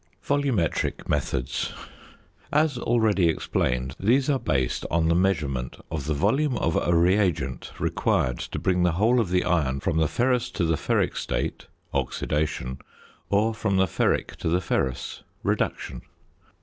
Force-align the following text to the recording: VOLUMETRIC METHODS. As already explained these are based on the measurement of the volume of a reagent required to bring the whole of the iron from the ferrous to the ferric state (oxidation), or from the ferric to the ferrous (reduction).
VOLUMETRIC 0.23 1.07
METHODS. 1.07 1.73
As 2.51 2.79
already 2.79 3.27
explained 3.29 3.95
these 3.99 4.31
are 4.31 4.39
based 4.39 4.83
on 4.89 5.09
the 5.09 5.13
measurement 5.13 5.77
of 5.91 6.05
the 6.07 6.15
volume 6.15 6.57
of 6.57 6.75
a 6.75 6.95
reagent 6.95 7.71
required 7.79 8.39
to 8.39 8.57
bring 8.57 8.81
the 8.81 8.93
whole 8.93 9.19
of 9.19 9.29
the 9.29 9.43
iron 9.45 9.79
from 9.79 9.97
the 9.97 10.07
ferrous 10.07 10.49
to 10.53 10.65
the 10.65 10.73
ferric 10.75 11.15
state 11.15 11.67
(oxidation), 11.93 12.79
or 13.29 13.53
from 13.53 13.77
the 13.77 13.85
ferric 13.85 14.35
to 14.37 14.49
the 14.49 14.59
ferrous 14.59 15.21
(reduction). 15.43 16.01